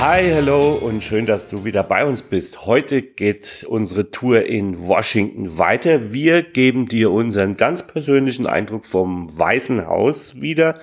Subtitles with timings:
[0.00, 2.64] Hi, hello und schön, dass du wieder bei uns bist.
[2.64, 6.10] Heute geht unsere Tour in Washington weiter.
[6.10, 10.78] Wir geben dir unseren ganz persönlichen Eindruck vom Weißen Haus wieder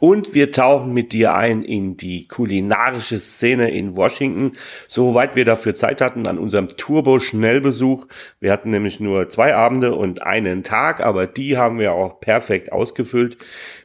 [0.00, 4.56] und wir tauchen mit dir ein in die kulinarische Szene in Washington,
[4.88, 8.06] soweit wir dafür Zeit hatten an unserem Turbo-Schnellbesuch.
[8.40, 12.72] Wir hatten nämlich nur zwei Abende und einen Tag, aber die haben wir auch perfekt
[12.72, 13.38] ausgefüllt.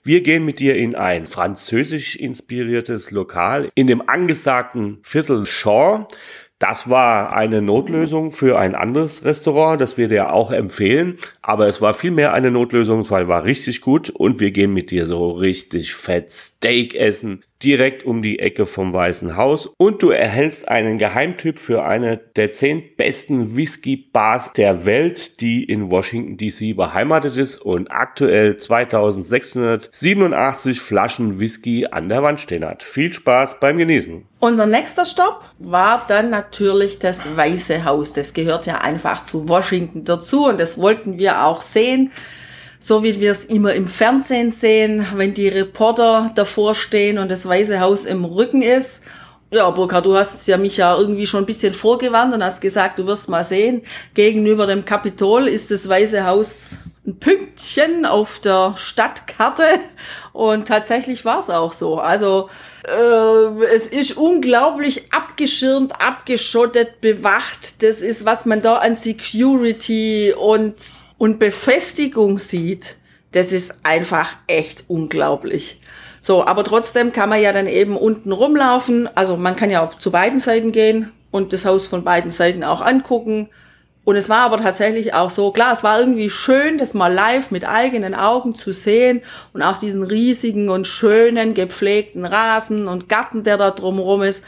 [0.03, 6.07] Wir gehen mit dir in ein französisch inspiriertes Lokal in dem angesagten Viertel Shaw.
[6.59, 11.17] Das war eine Notlösung für ein anderes Restaurant, das wir dir auch empfehlen.
[11.41, 15.05] Aber es war vielmehr eine Notlösung, weil war richtig gut und wir gehen mit dir
[15.05, 20.69] so richtig fett Steak essen direkt um die Ecke vom Weißen Haus und du erhältst
[20.69, 27.35] einen Geheimtipp für eine der zehn besten Whisky-Bars der Welt, die in Washington DC beheimatet
[27.35, 32.81] ist und aktuell 2687 Flaschen Whisky an der Wand stehen hat.
[32.81, 34.25] Viel Spaß beim Genießen.
[34.39, 38.13] Unser nächster Stopp war dann natürlich das Weiße Haus.
[38.13, 42.13] Das gehört ja einfach zu Washington dazu und das wollten wir auch sehen
[42.79, 47.47] so wie wir es immer im Fernsehen sehen, wenn die Reporter davor stehen und das
[47.47, 49.03] Weiße Haus im Rücken ist.
[49.51, 52.99] Ja, Burkhard, du hast ja mich ja irgendwie schon ein bisschen vorgewarnt und hast gesagt,
[52.99, 53.81] du wirst mal sehen,
[54.13, 59.63] gegenüber dem Kapitol ist das Weiße Haus ein Pünktchen auf der Stadtkarte
[60.33, 61.97] und tatsächlich war es auch so.
[61.97, 62.49] Also
[62.87, 67.81] äh, es ist unglaublich abgeschirmt, abgeschottet, bewacht.
[67.81, 70.75] Das ist, was man da an Security und
[71.19, 72.97] und Befestigung sieht,
[73.33, 75.79] das ist einfach echt unglaublich.
[76.21, 79.07] So, aber trotzdem kann man ja dann eben unten rumlaufen.
[79.15, 82.63] Also man kann ja auch zu beiden Seiten gehen und das Haus von beiden Seiten
[82.63, 83.49] auch angucken.
[84.05, 87.51] Und es war aber tatsächlich auch so, klar, es war irgendwie schön, das mal live
[87.51, 89.21] mit eigenen Augen zu sehen
[89.53, 94.43] und auch diesen riesigen und schönen gepflegten Rasen und Garten, der da drumherum ist.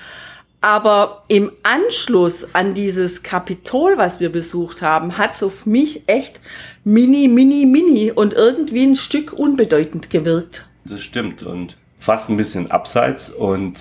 [0.62, 6.40] Aber im Anschluss an dieses Kapitol, was wir besucht haben, hat es auf mich echt
[6.84, 10.66] mini, mini, mini und irgendwie ein Stück unbedeutend gewirkt.
[10.86, 13.78] Das stimmt und fast ein bisschen abseits und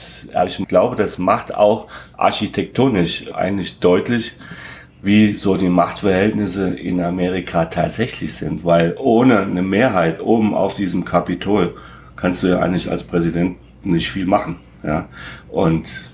[0.47, 1.87] ich glaube, das macht auch
[2.17, 4.37] architektonisch eigentlich deutlich,
[5.03, 11.07] wie so die Machtverhältnisse in Amerika tatsächlich sind, weil ohne eine Mehrheit oben auf diesem
[11.07, 11.75] Kapitol
[12.17, 15.09] kannst du ja eigentlich als Präsident nicht viel machen, ja.
[15.49, 16.10] Und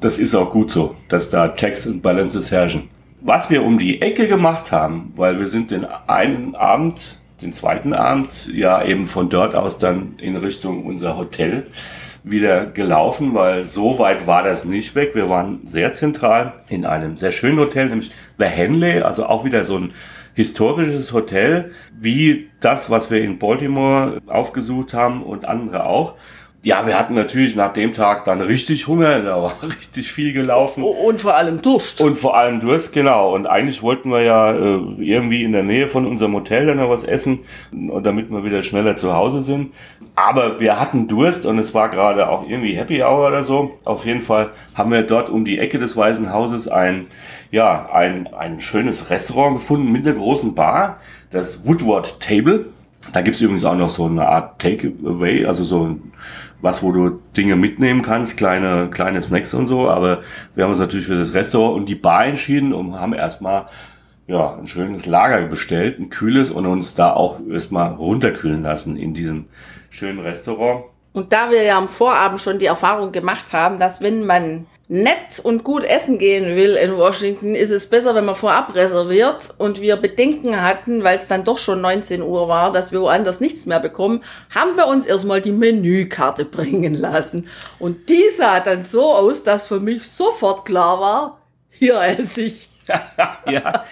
[0.00, 2.88] das ist auch gut so, dass da Checks und Balances herrschen.
[3.20, 7.92] Was wir um die Ecke gemacht haben, weil wir sind den einen Abend, den zweiten
[7.92, 11.66] Abend, ja eben von dort aus dann in Richtung unser Hotel
[12.22, 15.14] wieder gelaufen, weil so weit war das nicht weg.
[15.14, 19.64] Wir waren sehr zentral in einem sehr schönen Hotel, nämlich The Henley, also auch wieder
[19.64, 19.92] so ein
[20.34, 26.14] historisches Hotel, wie das, was wir in Baltimore aufgesucht haben und andere auch.
[26.64, 30.82] Ja, wir hatten natürlich nach dem Tag dann richtig Hunger, da war richtig viel gelaufen.
[30.82, 32.00] Und vor allem Durst.
[32.00, 33.32] Und vor allem Durst, genau.
[33.32, 36.90] Und eigentlich wollten wir ja äh, irgendwie in der Nähe von unserem Hotel dann noch
[36.90, 39.72] was essen, damit wir wieder schneller zu Hause sind.
[40.16, 43.78] Aber wir hatten Durst und es war gerade auch irgendwie Happy Hour oder so.
[43.84, 47.06] Auf jeden Fall haben wir dort um die Ecke des Weißen Hauses ein,
[47.52, 50.98] ja, ein, ein schönes Restaurant gefunden mit einer großen Bar,
[51.30, 52.66] das Woodward Table.
[53.12, 56.12] Da gibt's übrigens auch noch so eine Art Takeaway, also so ein
[56.60, 59.88] was, wo du Dinge mitnehmen kannst, kleine, kleine Snacks und so.
[59.88, 60.22] Aber
[60.54, 63.66] wir haben uns natürlich für das Restaurant und die Bar entschieden und haben erstmal
[64.26, 69.14] ja, ein schönes Lager bestellt, ein kühles und uns da auch erstmal runterkühlen lassen in
[69.14, 69.46] diesem
[69.90, 70.84] schönen Restaurant.
[71.14, 75.38] Und da wir ja am Vorabend schon die Erfahrung gemacht haben, dass wenn man nett
[75.42, 79.82] und gut essen gehen will in Washington, ist es besser, wenn man vorab reserviert und
[79.82, 83.66] wir Bedenken hatten, weil es dann doch schon 19 Uhr war, dass wir woanders nichts
[83.66, 84.22] mehr bekommen,
[84.54, 87.48] haben wir uns erstmal die Menükarte bringen lassen.
[87.78, 92.70] Und die sah dann so aus, dass für mich sofort klar war, hier esse ich.
[93.46, 93.84] ja,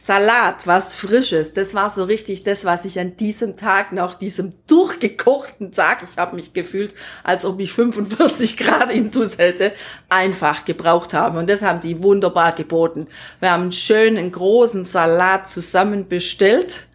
[0.00, 4.52] Salat, was Frisches, das war so richtig das, was ich an diesem Tag, nach diesem
[4.68, 9.72] durchgekochten Tag, ich habe mich gefühlt, als ob ich 45 Grad Intus hätte,
[10.08, 11.40] einfach gebraucht habe.
[11.40, 13.08] Und das haben die wunderbar geboten.
[13.40, 16.86] Wir haben einen schönen großen Salat zusammen bestellt,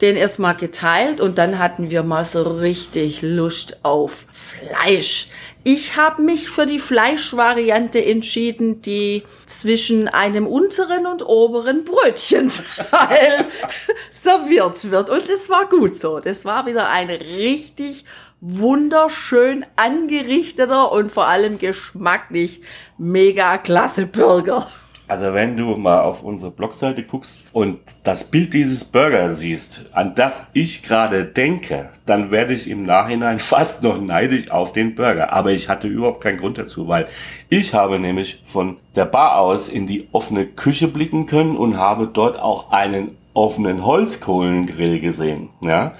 [0.00, 5.28] den erstmal geteilt und dann hatten wir mal so richtig Lust auf Fleisch
[5.64, 13.46] Ich habe mich für die Fleischvariante entschieden, die zwischen einem unteren und oberen Brötchenteil
[14.10, 15.10] serviert wird.
[15.10, 16.20] Und es war gut so.
[16.20, 18.04] Das war wieder ein richtig
[18.40, 22.60] wunderschön angerichteter und vor allem geschmacklich
[22.98, 24.70] mega klasse Burger.
[25.08, 30.16] Also wenn du mal auf unsere Blogseite guckst und das Bild dieses Burgers siehst, an
[30.16, 35.32] das ich gerade denke, dann werde ich im Nachhinein fast noch neidisch auf den Burger.
[35.32, 37.06] Aber ich hatte überhaupt keinen Grund dazu, weil
[37.48, 42.08] ich habe nämlich von der Bar aus in die offene Küche blicken können und habe
[42.08, 45.50] dort auch einen offenen Holzkohlengrill gesehen.
[45.60, 45.94] Ja.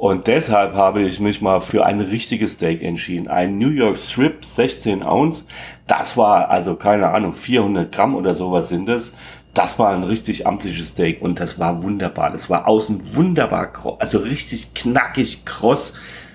[0.00, 3.28] Und deshalb habe ich mich mal für ein richtiges Steak entschieden.
[3.28, 5.44] Ein New York Strip 16 Ounce.
[5.86, 9.12] Das war also keine Ahnung 400 Gramm oder sowas sind das.
[9.52, 12.30] Das war ein richtig amtliches Steak und das war wunderbar.
[12.30, 15.92] Das war außen wunderbar, also richtig knackig, kross,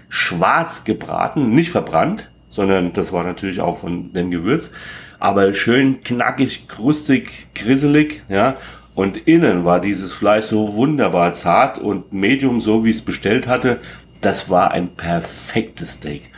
[0.10, 4.70] schwarz gebraten, nicht verbrannt, sondern das war natürlich auch von dem Gewürz,
[5.18, 8.58] aber schön knackig, krustig, grisselig, ja.
[8.96, 13.46] Und innen war dieses Fleisch so wunderbar zart und medium, so wie ich es bestellt
[13.46, 13.82] hatte.
[14.22, 16.32] Das war ein perfektes Steak.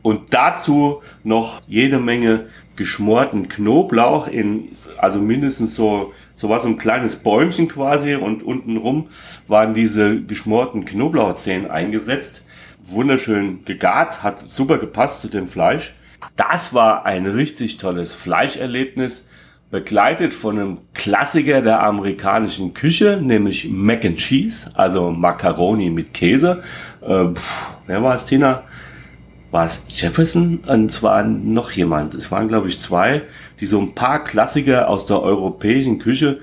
[0.00, 2.46] Und dazu noch jede Menge
[2.76, 4.68] geschmorten Knoblauch in,
[4.98, 9.08] also mindestens so, so was so ein kleines Bäumchen quasi und untenrum
[9.48, 12.42] waren diese geschmorten Knoblauchzehen eingesetzt.
[12.84, 15.94] Wunderschön gegart, hat super gepasst zu dem Fleisch.
[16.36, 19.26] Das war ein richtig tolles Fleischerlebnis
[19.74, 26.62] begleitet von einem Klassiker der amerikanischen Küche, nämlich Mac and Cheese, also Macaroni mit Käse.
[27.00, 28.62] Äh, pff, wer war es, Tina?
[29.50, 30.60] War es Jefferson?
[30.64, 32.14] Und es war noch jemand.
[32.14, 33.22] Es waren, glaube ich, zwei,
[33.58, 36.38] die so ein paar Klassiker aus der europäischen Küche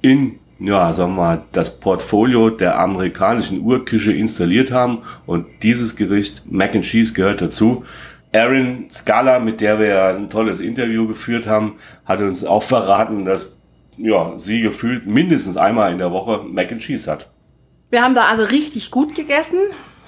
[0.00, 6.44] in ja, sagen wir mal, das Portfolio der amerikanischen Urküche installiert haben und dieses Gericht
[6.50, 7.84] Mac and Cheese gehört dazu.
[8.36, 13.56] Erin Scala, mit der wir ein tolles Interview geführt haben, hat uns auch verraten, dass
[13.96, 17.30] ja, sie gefühlt mindestens einmal in der Woche Mac and Cheese hat.
[17.88, 19.58] Wir haben da also richtig gut gegessen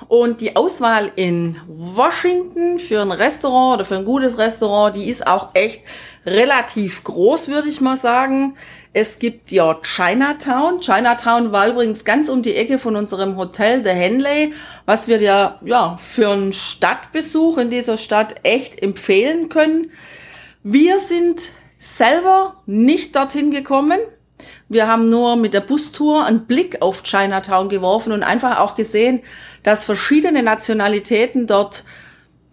[0.08, 5.26] und die Auswahl in Washington für ein Restaurant oder für ein gutes Restaurant, die ist
[5.26, 5.82] auch echt
[6.24, 8.56] relativ groß, würde ich mal sagen.
[8.92, 10.80] Es gibt ja Chinatown.
[10.80, 14.54] Chinatown war übrigens ganz um die Ecke von unserem Hotel The Henley,
[14.86, 19.90] was wir ja, ja für einen Stadtbesuch in dieser Stadt echt empfehlen können.
[20.62, 23.98] Wir sind selber nicht dorthin gekommen.
[24.68, 29.20] Wir haben nur mit der Bustour einen Blick auf Chinatown geworfen und einfach auch gesehen,
[29.62, 31.84] dass verschiedene Nationalitäten dort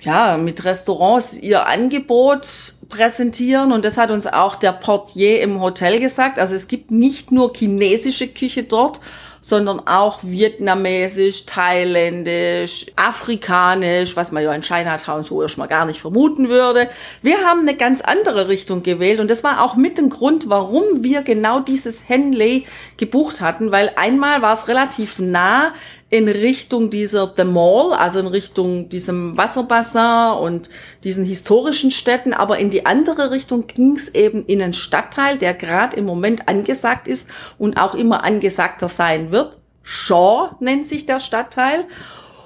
[0.01, 2.47] ja, mit Restaurants ihr Angebot
[2.89, 6.37] präsentieren und das hat uns auch der Portier im Hotel gesagt.
[6.37, 8.99] Also es gibt nicht nur chinesische Küche dort,
[9.45, 16.49] sondern auch vietnamesisch, thailändisch, afrikanisch, was man ja in Chinatown so erstmal gar nicht vermuten
[16.49, 16.89] würde.
[17.21, 21.03] Wir haben eine ganz andere Richtung gewählt und das war auch mit dem Grund, warum
[21.03, 22.65] wir genau dieses Henley
[22.97, 25.73] gebucht hatten, weil einmal war es relativ nah
[26.09, 30.69] in Richtung dieser The Mall, also in Richtung diesem Wasserbassin und
[31.03, 35.53] diesen historischen Städten, aber in die andere Richtung ging es eben in einen Stadtteil, der
[35.53, 39.57] gerade im Moment angesagt ist und auch immer angesagter sein wird.
[39.81, 41.85] Shaw nennt sich der Stadtteil.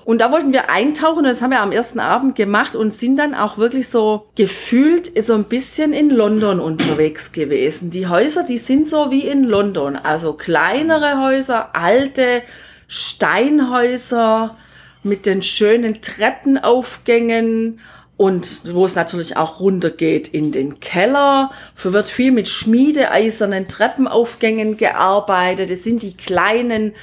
[0.05, 3.35] Und da wollten wir eintauchen, das haben wir am ersten Abend gemacht und sind dann
[3.35, 7.91] auch wirklich so gefühlt so ein bisschen in London unterwegs gewesen.
[7.91, 12.41] Die Häuser, die sind so wie in London, also kleinere Häuser, alte,
[12.89, 14.57] Steinhäuser
[15.03, 17.79] mit den schönen Treppenaufgängen
[18.17, 21.51] und wo es natürlich auch runtergeht in den Keller.
[21.75, 25.69] Für wird viel mit schmiedeeisernen Treppenaufgängen gearbeitet.
[25.69, 26.93] Es sind die kleinen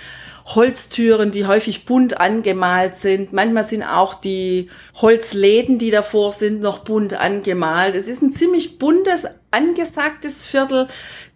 [0.45, 3.33] Holztüren, die häufig bunt angemalt sind.
[3.33, 4.69] Manchmal sind auch die
[5.01, 7.95] Holzläden, die davor sind, noch bunt angemalt.
[7.95, 10.87] Es ist ein ziemlich buntes, angesagtes Viertel.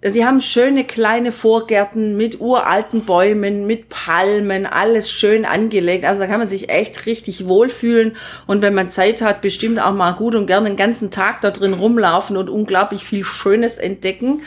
[0.03, 6.07] Sie haben schöne kleine Vorgärten mit uralten Bäumen, mit Palmen, alles schön angelegt.
[6.07, 8.17] Also da kann man sich echt richtig wohlfühlen.
[8.47, 11.51] Und wenn man Zeit hat, bestimmt auch mal gut und gerne den ganzen Tag da
[11.51, 14.41] drin rumlaufen und unglaublich viel Schönes entdecken.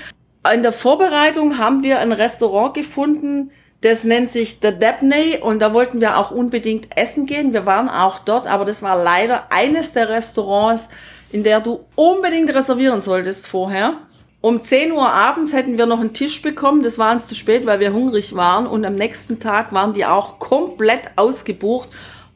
[0.51, 5.73] In der Vorbereitung haben wir ein Restaurant gefunden, das nennt sich The Debney und da
[5.73, 7.53] wollten wir auch unbedingt essen gehen.
[7.53, 10.89] Wir waren auch dort, aber das war leider eines der Restaurants,
[11.31, 13.97] in der du unbedingt reservieren solltest vorher.
[14.43, 16.83] Um 10 Uhr abends hätten wir noch einen Tisch bekommen.
[16.83, 18.67] Das war uns zu spät, weil wir hungrig waren.
[18.67, 21.87] Und am nächsten Tag waren die auch komplett ausgebucht.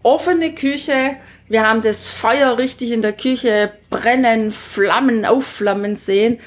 [0.04, 1.18] Offene Küche.
[1.50, 6.40] Wir haben das Feuer richtig in der Küche brennen, Flammen, aufflammen sehen.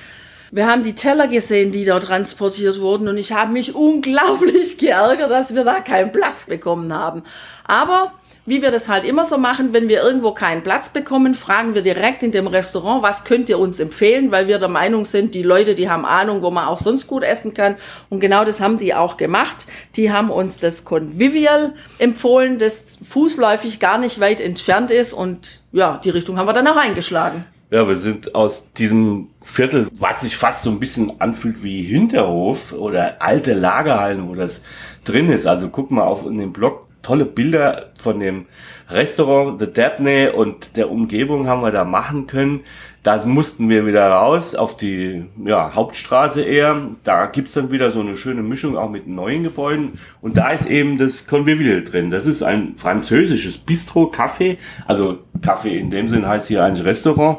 [0.50, 5.30] Wir haben die Teller gesehen, die da transportiert wurden und ich habe mich unglaublich geärgert,
[5.30, 7.22] dass wir da keinen Platz bekommen haben.
[7.64, 8.14] Aber
[8.50, 11.82] wie wir das halt immer so machen, wenn wir irgendwo keinen Platz bekommen, fragen wir
[11.82, 15.44] direkt in dem Restaurant, was könnt ihr uns empfehlen, weil wir der Meinung sind, die
[15.44, 17.76] Leute, die haben Ahnung, wo man auch sonst gut essen kann.
[18.08, 19.66] Und genau das haben die auch gemacht.
[19.94, 25.12] Die haben uns das Convivial empfohlen, das fußläufig gar nicht weit entfernt ist.
[25.12, 27.44] Und ja, die Richtung haben wir dann auch eingeschlagen.
[27.70, 32.72] Ja, wir sind aus diesem Viertel, was sich fast so ein bisschen anfühlt wie Hinterhof
[32.72, 34.62] oder alte Lagerhallen, wo das
[35.04, 35.46] drin ist.
[35.46, 38.46] Also guck mal auf in den Blog tolle Bilder von dem
[38.90, 42.60] Restaurant The Dabney und der Umgebung haben wir da machen können.
[43.02, 46.90] Da mussten wir wieder raus auf die ja, Hauptstraße eher.
[47.02, 49.98] Da gibt's dann wieder so eine schöne Mischung auch mit neuen Gebäuden.
[50.20, 52.10] Und da ist eben das Convivial drin.
[52.10, 54.58] Das ist ein französisches Bistro, Café.
[54.86, 57.38] Also Café in dem Sinn heißt hier eigentlich Restaurant.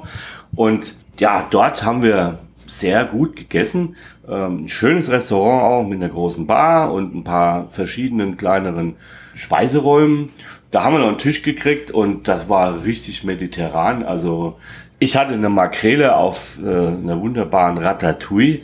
[0.55, 3.95] Und ja, dort haben wir sehr gut gegessen.
[4.27, 8.95] Ähm, schönes Restaurant auch mit einer großen Bar und ein paar verschiedenen kleineren
[9.33, 10.29] Speiseräumen.
[10.71, 14.03] Da haben wir noch einen Tisch gekriegt und das war richtig mediterran.
[14.03, 14.57] Also
[14.99, 18.59] ich hatte eine Makrele auf äh, einer wunderbaren Ratatouille.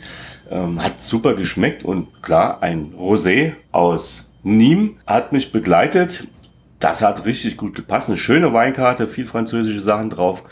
[0.50, 6.26] Ähm, hat super geschmeckt und klar, ein Rosé aus Nîmes hat mich begleitet.
[6.78, 8.08] Das hat richtig gut gepasst.
[8.08, 10.44] Eine schöne Weinkarte, viel französische Sachen drauf.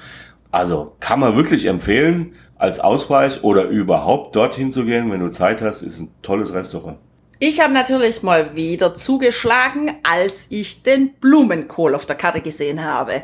[0.50, 5.62] Also kann man wirklich empfehlen als Ausweich oder überhaupt dorthin zu gehen, wenn du Zeit
[5.62, 6.98] hast, ist ein tolles Restaurant.
[7.38, 13.22] Ich habe natürlich mal wieder zugeschlagen, als ich den Blumenkohl auf der Karte gesehen habe.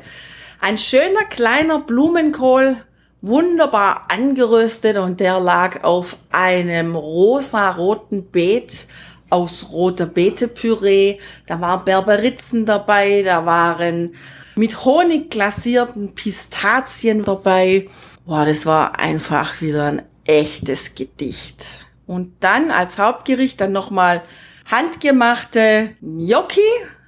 [0.61, 2.77] Ein schöner kleiner Blumenkohl,
[3.23, 8.87] wunderbar angeröstet und der lag auf einem rosa-roten Beet
[9.31, 11.19] aus roter Beetepüree.
[11.47, 14.15] Da waren Berberitzen dabei, da waren
[14.57, 17.89] mit Honig glasierten Pistazien dabei.
[18.25, 21.87] Boah, das war einfach wieder ein echtes Gedicht.
[22.07, 24.23] Und dann als Hauptgericht dann nochmal
[24.71, 26.61] handgemachte Gnocchi.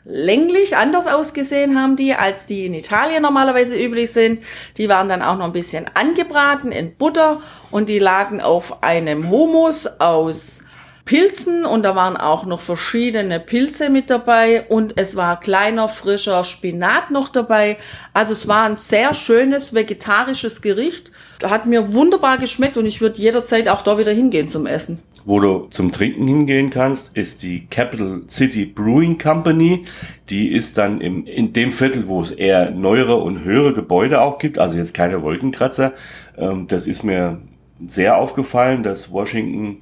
[0.07, 4.43] Länglich anders ausgesehen haben die, als die in Italien normalerweise üblich sind.
[4.77, 7.41] Die waren dann auch noch ein bisschen angebraten in Butter
[7.71, 10.64] und die lagen auf einem Hummus aus
[11.05, 16.45] Pilzen und da waren auch noch verschiedene Pilze mit dabei und es war kleiner frischer
[16.45, 17.77] Spinat noch dabei.
[18.15, 23.21] Also es war ein sehr schönes vegetarisches Gericht hat mir wunderbar geschmeckt und ich würde
[23.21, 25.03] jederzeit auch da wieder hingehen zum Essen.
[25.27, 29.85] Wo du zum Trinken hingehen kannst, ist die Capital City Brewing Company.
[30.29, 34.39] Die ist dann im, in dem Viertel, wo es eher neuere und höhere Gebäude auch
[34.39, 35.95] gibt, also jetzt keine Wolkenkratzer.
[36.37, 37.41] Ähm, das ist mir
[37.87, 39.81] sehr aufgefallen, dass Washington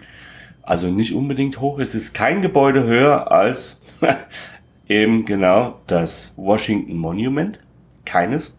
[0.62, 1.78] also nicht unbedingt hoch.
[1.78, 3.80] Es ist kein Gebäude höher als
[4.88, 7.60] eben genau das Washington Monument.
[8.04, 8.56] Keines.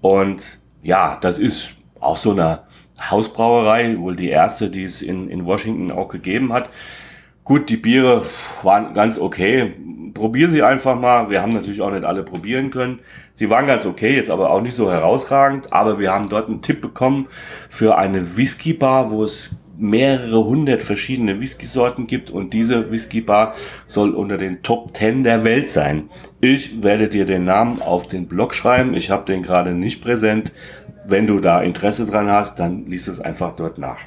[0.00, 1.70] Und ja, das ist
[2.00, 2.60] auch so eine
[3.00, 6.70] Hausbrauerei, wohl die erste, die es in, in Washington auch gegeben hat.
[7.44, 8.24] Gut, die Biere
[8.62, 9.72] waren ganz okay.
[10.12, 11.30] Probier sie einfach mal.
[11.30, 12.98] Wir haben natürlich auch nicht alle probieren können.
[13.34, 15.72] Sie waren ganz okay, jetzt aber auch nicht so herausragend.
[15.72, 17.28] Aber wir haben dort einen Tipp bekommen
[17.70, 23.54] für eine Whisky-Bar, wo es mehrere hundert verschiedene Whisky-Sorten gibt und diese Whisky-Bar
[23.86, 26.10] soll unter den Top 10 der Welt sein.
[26.40, 28.94] Ich werde dir den Namen auf den Blog schreiben.
[28.94, 30.52] Ich habe den gerade nicht präsent,
[31.06, 33.98] wenn du da Interesse dran hast, dann liest es einfach dort nach.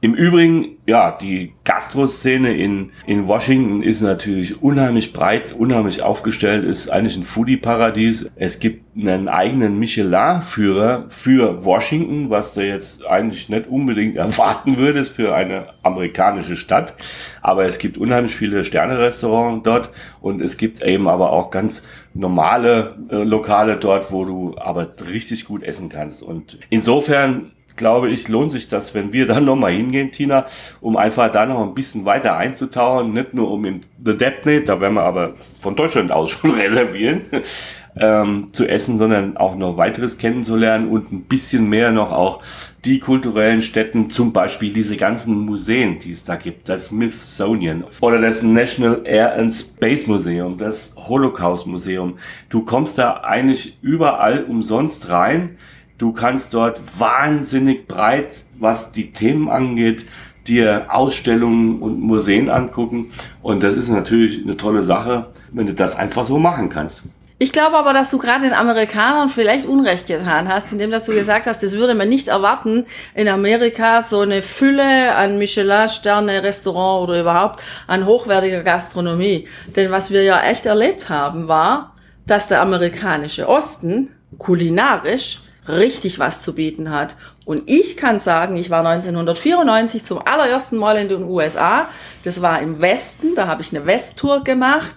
[0.00, 6.88] Im Übrigen, ja, die Gastroszene in, in Washington ist natürlich unheimlich breit, unheimlich aufgestellt, ist
[6.88, 8.30] eigentlich ein Foodie-Paradies.
[8.36, 15.10] Es gibt einen eigenen Michelin-Führer für Washington, was du jetzt eigentlich nicht unbedingt erwarten würdest
[15.10, 16.94] für eine amerikanische Stadt.
[17.42, 19.90] Aber es gibt unheimlich viele Sterne-Restaurants dort
[20.20, 21.82] und es gibt eben aber auch ganz
[22.14, 26.22] normale äh, Lokale dort, wo du aber richtig gut essen kannst.
[26.22, 30.46] Und insofern glaube ich, lohnt sich das, wenn wir dann nochmal hingehen, Tina,
[30.82, 34.80] um einfach da noch ein bisschen weiter einzutauchen, nicht nur um im The Depth, da
[34.80, 37.22] werden wir aber von Deutschland aus schon reservieren,
[37.96, 42.42] ähm, zu essen, sondern auch noch weiteres kennenzulernen und ein bisschen mehr noch auch
[42.84, 48.20] die kulturellen Städten, zum Beispiel diese ganzen Museen, die es da gibt, das Smithsonian oder
[48.20, 52.18] das National Air and Space Museum, das Holocaust Museum.
[52.48, 55.58] Du kommst da eigentlich überall umsonst rein
[55.98, 60.06] Du kannst dort wahnsinnig breit, was die Themen angeht,
[60.46, 63.10] dir Ausstellungen und Museen angucken.
[63.42, 67.02] Und das ist natürlich eine tolle Sache, wenn du das einfach so machen kannst.
[67.40, 71.12] Ich glaube aber, dass du gerade den Amerikanern vielleicht Unrecht getan hast, indem dass du
[71.12, 77.08] gesagt hast, das würde man nicht erwarten, in Amerika so eine Fülle an Michelin-Sterne, Restaurant
[77.08, 79.46] oder überhaupt an hochwertiger Gastronomie.
[79.74, 81.94] Denn was wir ja echt erlebt haben, war,
[82.26, 87.16] dass der amerikanische Osten kulinarisch richtig was zu bieten hat.
[87.44, 91.88] Und ich kann sagen, ich war 1994 zum allerersten Mal in den USA.
[92.24, 94.94] Das war im Westen, da habe ich eine Westtour gemacht.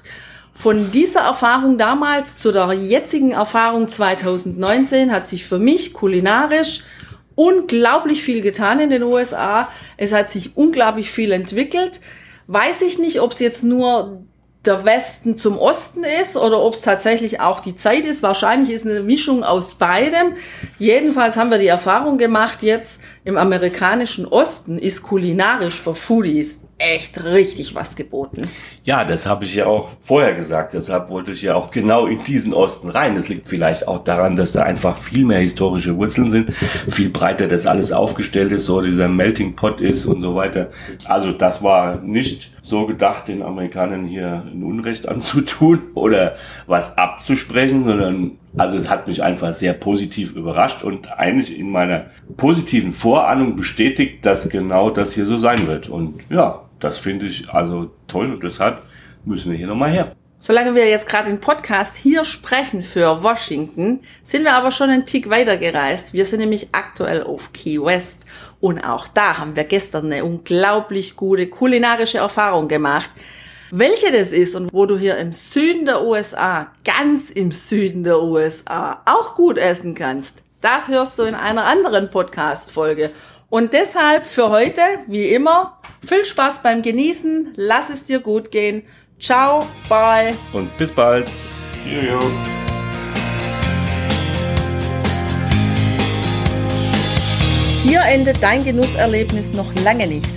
[0.54, 6.84] Von dieser Erfahrung damals zu der jetzigen Erfahrung 2019 hat sich für mich kulinarisch
[7.36, 9.70] unglaublich viel getan in den USA.
[9.98, 12.02] Es hat sich unglaublich viel entwickelt.
[12.48, 14.26] Weiß ich nicht, ob es jetzt nur
[14.66, 18.22] der Westen zum Osten ist oder ob es tatsächlich auch die Zeit ist.
[18.22, 20.36] Wahrscheinlich ist eine Mischung aus beidem.
[20.78, 27.24] Jedenfalls haben wir die Erfahrung gemacht, jetzt im amerikanischen Osten ist kulinarisch für Foodies echt
[27.24, 28.50] richtig was geboten.
[28.84, 30.74] Ja, das habe ich ja auch vorher gesagt.
[30.74, 33.16] Deshalb wollte ich ja auch genau in diesen Osten rein.
[33.16, 36.52] Das liegt vielleicht auch daran, dass da einfach viel mehr historische Wurzeln sind,
[36.90, 40.70] viel breiter das alles aufgestellt ist, so dieser Melting Pot ist und so weiter.
[41.06, 46.36] Also das war nicht so gedacht, den Amerikanern hier ein Unrecht anzutun oder
[46.68, 52.08] was abzusprechen, sondern also es hat mich einfach sehr positiv überrascht und eigentlich in meiner
[52.36, 55.88] positiven Vorahnung bestätigt, dass genau das hier so sein wird.
[55.88, 58.82] Und ja, das finde ich also toll und deshalb
[59.24, 60.12] müssen wir hier nochmal her.
[60.44, 65.06] Solange wir jetzt gerade den Podcast hier sprechen für Washington, sind wir aber schon einen
[65.06, 66.14] Tick weiter gereist.
[66.14, 68.26] Wir sind nämlich aktuell auf Key West
[68.60, 73.12] und auch da haben wir gestern eine unglaublich gute kulinarische Erfahrung gemacht.
[73.70, 78.22] Welche das ist und wo du hier im Süden der USA, ganz im Süden der
[78.24, 83.12] USA, auch gut essen kannst, das hörst du in einer anderen Podcast-Folge.
[83.52, 85.78] Und deshalb für heute, wie immer,
[86.08, 88.84] viel Spaß beim Genießen, lass es dir gut gehen.
[89.20, 90.34] Ciao, bye.
[90.54, 91.30] Und bis bald.
[91.84, 92.18] Cheerio.
[97.84, 100.30] Hier endet dein Genusserlebnis noch lange nicht.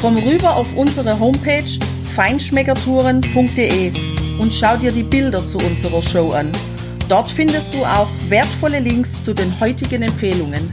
[0.00, 1.78] Komm rüber auf unsere Homepage
[2.14, 3.92] feinschmeckertouren.de
[4.40, 6.50] und schau dir die Bilder zu unserer Show an.
[7.10, 10.72] Dort findest du auch wertvolle Links zu den heutigen Empfehlungen.